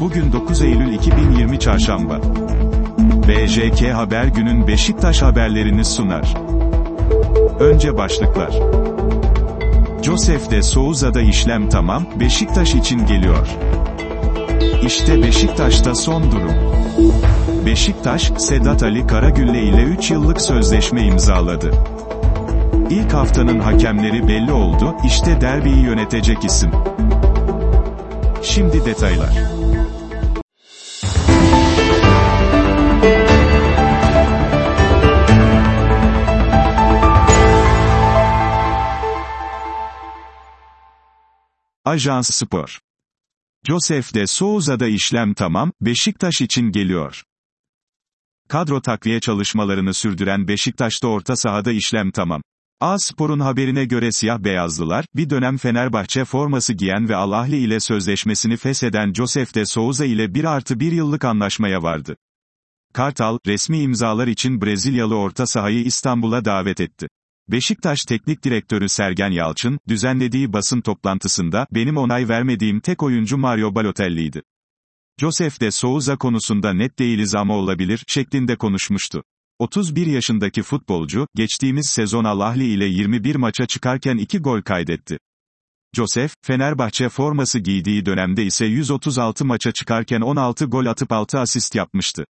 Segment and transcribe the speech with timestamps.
[0.00, 2.20] Bugün 9 Eylül 2020 Çarşamba.
[3.28, 6.34] BJK Haber günün Beşiktaş haberlerini sunar.
[7.60, 8.54] Önce başlıklar.
[10.02, 13.48] Josef de Souza'da işlem tamam, Beşiktaş için geliyor.
[14.86, 16.54] İşte Beşiktaş'ta son durum.
[17.66, 21.70] Beşiktaş, Sedat Ali Karagülle ile 3 yıllık sözleşme imzaladı.
[22.90, 26.70] İlk haftanın hakemleri belli oldu, işte derbiyi yönetecek isim.
[28.44, 29.32] Şimdi detaylar.
[41.84, 42.78] Ajans Spor
[43.66, 47.22] Josef de Souza'da işlem tamam, Beşiktaş için geliyor.
[48.48, 52.42] Kadro takviye çalışmalarını sürdüren Beşiktaş'ta orta sahada işlem tamam.
[52.80, 59.12] A-Spor'un haberine göre siyah beyazlılar, bir dönem Fenerbahçe forması giyen ve Al-Ahli ile sözleşmesini fesheden
[59.12, 62.16] Josef de Souza ile 1 artı 1 yıllık anlaşmaya vardı.
[62.94, 67.08] Kartal, resmi imzalar için Brezilyalı orta sahayı İstanbul'a davet etti.
[67.48, 74.42] Beşiktaş Teknik Direktörü Sergen Yalçın, düzenlediği basın toplantısında, benim onay vermediğim tek oyuncu Mario Balotelli'ydi.
[75.20, 79.24] Josef de Souza konusunda net değiliz ama olabilir, şeklinde konuşmuştu.
[79.64, 85.18] 31 yaşındaki futbolcu, geçtiğimiz sezon Al-Ahli ile 21 maça çıkarken 2 gol kaydetti.
[85.96, 92.24] Josef, Fenerbahçe forması giydiği dönemde ise 136 maça çıkarken 16 gol atıp 6 asist yapmıştı.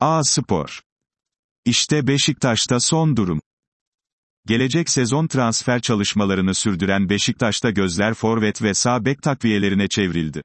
[0.00, 0.80] A Spor.
[1.64, 3.40] İşte Beşiktaş'ta son durum.
[4.46, 10.42] Gelecek sezon transfer çalışmalarını sürdüren Beşiktaş'ta gözler forvet ve sağ bek takviyelerine çevrildi.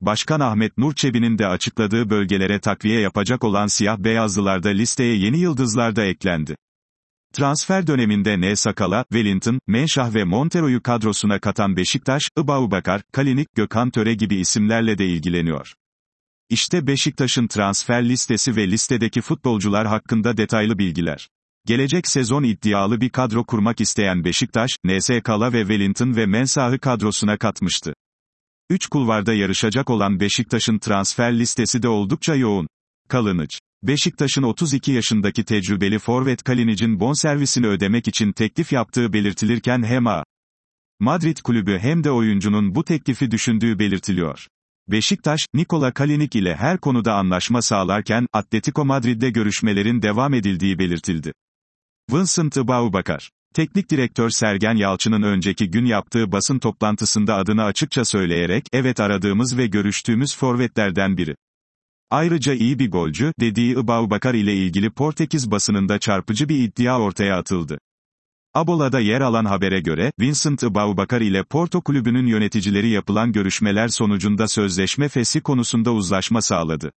[0.00, 5.38] Başkan Ahmet Nur Çebi'nin de açıkladığı bölgelere takviye yapacak olan siyah beyazlılar da listeye yeni
[5.38, 6.56] yıldızlar da eklendi.
[7.32, 8.56] Transfer döneminde N.
[8.56, 15.06] Sakala, Wellington, Menşah ve Montero'yu kadrosuna katan Beşiktaş, Ibaubakar, Kalinik, Gökhan Töre gibi isimlerle de
[15.06, 15.74] ilgileniyor.
[16.48, 21.28] İşte Beşiktaş'ın transfer listesi ve listedeki futbolcular hakkında detaylı bilgiler.
[21.66, 27.36] Gelecek sezon iddialı bir kadro kurmak isteyen Beşiktaş, NS Kala ve Wellington ve Mensah'ı kadrosuna
[27.36, 27.94] katmıştı.
[28.70, 32.68] Üç kulvarda yarışacak olan Beşiktaş'ın transfer listesi de oldukça yoğun.
[33.08, 33.60] Kalınıç.
[33.82, 40.24] Beşiktaş'ın 32 yaşındaki tecrübeli forvet Kalinic'in bonservisini ödemek için teklif yaptığı belirtilirken hem A.
[41.00, 44.46] Madrid kulübü hem de oyuncunun bu teklifi düşündüğü belirtiliyor.
[44.88, 51.32] Beşiktaş, Nikola Kalinic ile her konuda anlaşma sağlarken, Atletico Madrid'de görüşmelerin devam edildiği belirtildi.
[52.12, 53.30] Vincent Baubakar.
[53.54, 59.66] Teknik direktör Sergen Yalçın'ın önceki gün yaptığı basın toplantısında adını açıkça söyleyerek, evet aradığımız ve
[59.66, 61.36] görüştüğümüz forvetlerden biri.
[62.10, 67.78] Ayrıca iyi bir golcü, dediği Baubakar ile ilgili Portekiz basınında çarpıcı bir iddia ortaya atıldı.
[68.54, 75.08] Abola'da yer alan habere göre, Vincent Baubakar ile Porto kulübünün yöneticileri yapılan görüşmeler sonucunda sözleşme
[75.08, 76.92] fesi konusunda uzlaşma sağladı.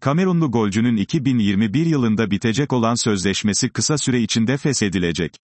[0.00, 5.36] Kamerunlu golcünün 2021 yılında bitecek olan sözleşmesi kısa süre içinde feshedilecek.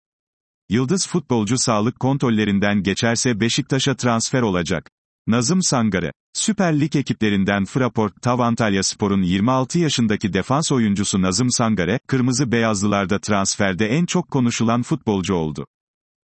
[0.68, 4.90] Yıldız futbolcu sağlık kontrollerinden geçerse Beşiktaş'a transfer olacak.
[5.26, 6.12] Nazım Sangare.
[6.32, 13.18] Süper Lig ekiplerinden Fraport Tav Antalya Spor'un 26 yaşındaki defans oyuncusu Nazım Sangare, Kırmızı Beyazlılarda
[13.18, 15.66] transferde en çok konuşulan futbolcu oldu.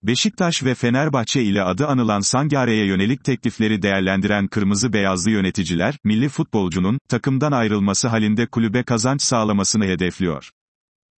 [0.07, 6.99] Beşiktaş ve Fenerbahçe ile adı anılan Sangare'ye yönelik teklifleri değerlendiren Kırmızı Beyazlı yöneticiler, milli futbolcunun,
[7.09, 10.49] takımdan ayrılması halinde kulübe kazanç sağlamasını hedefliyor.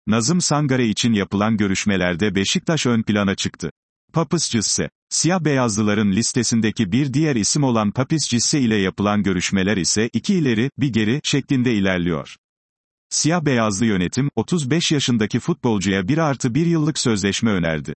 [0.07, 3.71] Nazım Sangare için yapılan görüşmelerde Beşiktaş ön plana çıktı.
[4.13, 4.91] Papis Cisse.
[5.09, 10.71] Siyah beyazlıların listesindeki bir diğer isim olan Papis Cisse ile yapılan görüşmeler ise iki ileri,
[10.79, 12.37] bir geri şeklinde ilerliyor.
[13.11, 17.95] Siyah beyazlı yönetim, 35 yaşındaki futbolcuya 1 artı 1 yıllık sözleşme önerdi.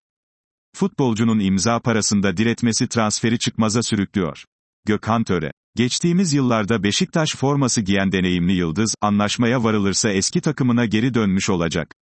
[0.77, 4.45] Futbolcunun imza parasında diretmesi transferi çıkmaza sürüklüyor.
[4.87, 5.53] Gökhan Töre.
[5.77, 11.95] Geçtiğimiz yıllarda Beşiktaş forması giyen deneyimli yıldız, anlaşmaya varılırsa eski takımına geri dönmüş olacak.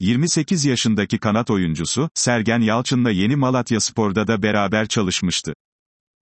[0.00, 5.54] 28 yaşındaki kanat oyuncusu, Sergen Yalçın'la Yeni Malatya Spor'da da beraber çalışmıştı.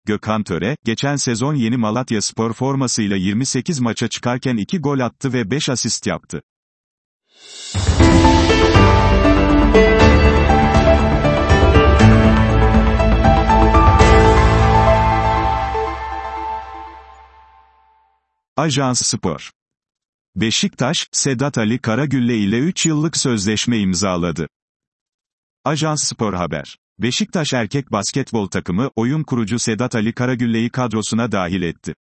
[0.06, 5.52] Gökhan Töre, geçen sezon Yeni Malatya Spor formasıyla 28 maça çıkarken 2 gol attı ve
[5.52, 6.42] 5 asist yaptı.
[18.58, 19.52] Ajans Spor
[20.36, 24.48] Beşiktaş, Sedat Ali Karagülle ile 3 yıllık sözleşme imzaladı.
[25.66, 26.78] Ajans Spor Haber.
[27.00, 31.96] Beşiktaş erkek basketbol takımı, oyun kurucu Sedat Ali Karagülle'yi kadrosuna dahil etti.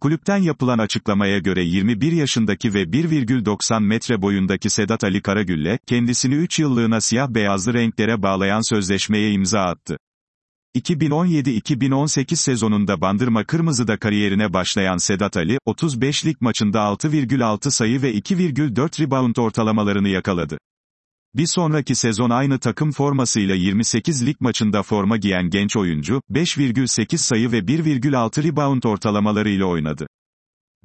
[0.00, 6.58] Kulüpten yapılan açıklamaya göre 21 yaşındaki ve 1,90 metre boyundaki Sedat Ali Karagülle, kendisini 3
[6.58, 9.98] yıllığına siyah-beyazlı renklere bağlayan sözleşmeye imza attı.
[10.78, 19.02] 2017-2018 sezonunda Bandırma Kırmızı'da kariyerine başlayan Sedat Ali, 35 lig maçında 6,6 sayı ve 2,4
[19.02, 20.58] rebound ortalamalarını yakaladı.
[21.34, 27.52] Bir sonraki sezon aynı takım formasıyla 28 lig maçında forma giyen genç oyuncu, 5,8 sayı
[27.52, 30.06] ve 1,6 rebound ortalamalarıyla oynadı.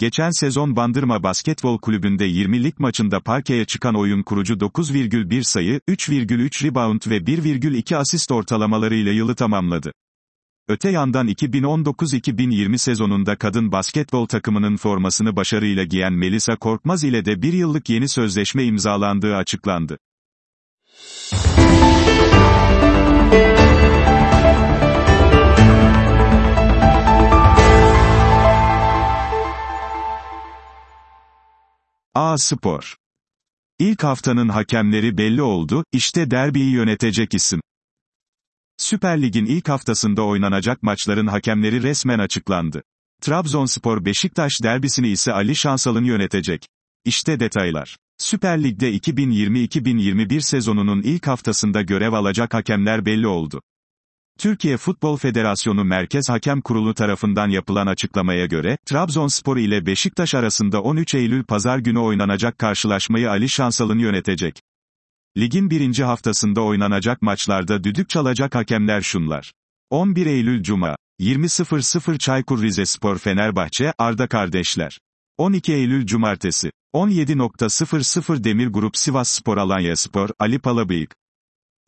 [0.04, 6.66] Geçen sezon Bandırma Basketbol Kulübü'nde 20 lig maçında parkeye çıkan oyun kurucu 9,1 sayı, 3,3
[6.66, 9.94] rebound ve 1,2 asist ortalamalarıyla yılı tamamladı.
[10.68, 17.54] Öte yandan 2019-2020 sezonunda kadın basketbol takımının formasını başarıyla giyen Melisa Korkmaz ile de bir
[17.54, 19.98] yıllık yeni sözleşme imzalandığı açıklandı.
[32.16, 32.96] A Spor
[33.80, 37.62] İlk haftanın hakemleri belli oldu, işte derbiyi yönetecek isim.
[38.78, 42.84] Süper Lig'in ilk haftasında oynanacak maçların hakemleri resmen açıklandı.
[43.22, 46.68] Trabzonspor Beşiktaş derbisini ise Ali Şansal'ın yönetecek.
[47.06, 47.98] İşte detaylar.
[48.18, 53.62] Süper Lig'de 2020-2021 sezonunun ilk haftasında görev alacak hakemler belli oldu.
[54.40, 61.16] Türkiye Futbol Federasyonu Merkez Hakem Kurulu tarafından yapılan açıklamaya göre, Trabzonspor ile Beşiktaş arasında 13
[61.16, 64.62] Eylül Pazar günü oynanacak karşılaşmayı Ali Şansal'ın yönetecek.
[65.38, 69.54] Ligin birinci haftasında oynanacak maçlarda düdük çalacak hakemler şunlar.
[69.90, 75.00] 11 Eylül Cuma, 20.00 Çaykur Rizespor Fenerbahçe, Arda Kardeşler.
[75.38, 81.16] 12 Eylül Cumartesi, 17.00 Demir Grup Sivas Spor Alanya Spor, Ali Palabıyık.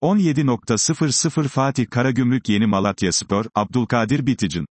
[0.04, 4.66] 17.00 Fatih Karagümrük Yeni Malatya Spor, Abdülkadir Biticin.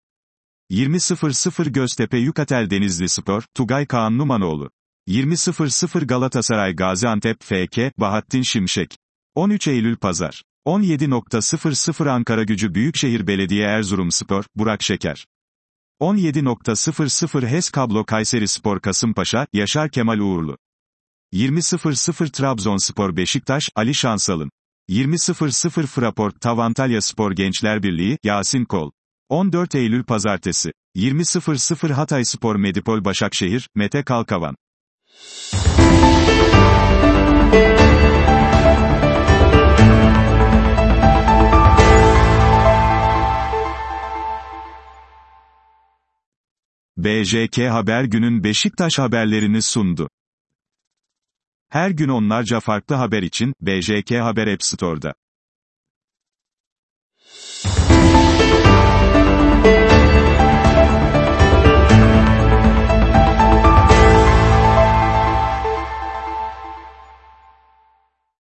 [0.72, 4.70] 20.00 Göztepe Yukatel Denizli Spor, Tugay Kaan Numanoğlu.
[5.08, 8.98] 20.00 Galatasaray Gaziantep FK, Bahattin Şimşek.
[9.36, 10.44] 13 Eylül Pazar.
[10.66, 15.26] 17.00 Ankara Gücü Büyükşehir Belediye Erzurum Spor, Burak Şeker.
[16.02, 20.58] 17.00 HES Kablo Kayseri Spor Kasımpaşa, Yaşar Kemal Uğurlu.
[21.34, 24.52] 20.00 Trabzonspor Beşiktaş, Ali Şansalın.
[24.90, 28.92] 20.00 Fraport Tavantalya Spor Gençler Birliği, Yasin Kol.
[29.30, 30.72] 14 Eylül Pazartesi.
[30.96, 34.56] 20.00 Hatay Spor Medipol Başakşehir, Mete Kalkavan.
[46.98, 50.10] BJK Haber günün Beşiktaş haberlerini sundu.
[51.74, 55.14] Her gün onlarca farklı haber için, BJK Haber App Store'da.